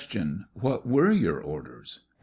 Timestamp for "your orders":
1.11-1.99